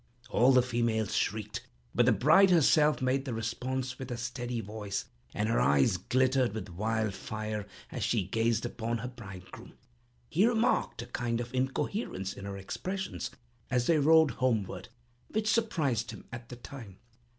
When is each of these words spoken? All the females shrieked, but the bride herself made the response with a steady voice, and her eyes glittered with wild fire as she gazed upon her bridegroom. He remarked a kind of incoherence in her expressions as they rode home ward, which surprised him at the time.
All 0.31 0.51
the 0.51 0.63
females 0.63 1.13
shrieked, 1.15 1.67
but 1.93 2.07
the 2.07 2.11
bride 2.11 2.49
herself 2.49 3.03
made 3.03 3.25
the 3.25 3.35
response 3.35 3.99
with 3.99 4.09
a 4.09 4.17
steady 4.17 4.59
voice, 4.59 5.05
and 5.31 5.47
her 5.47 5.61
eyes 5.61 5.97
glittered 5.97 6.55
with 6.55 6.69
wild 6.71 7.13
fire 7.13 7.67
as 7.91 8.03
she 8.03 8.23
gazed 8.25 8.65
upon 8.65 8.97
her 8.97 9.07
bridegroom. 9.07 9.73
He 10.27 10.47
remarked 10.47 11.03
a 11.03 11.05
kind 11.05 11.39
of 11.39 11.53
incoherence 11.53 12.33
in 12.33 12.45
her 12.45 12.57
expressions 12.57 13.29
as 13.69 13.85
they 13.85 13.99
rode 13.99 14.31
home 14.31 14.63
ward, 14.63 14.89
which 15.27 15.47
surprised 15.47 16.09
him 16.09 16.25
at 16.33 16.49
the 16.49 16.55
time. 16.55 16.97